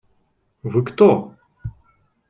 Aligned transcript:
–Вы 0.71 0.81
кто? 0.83 1.35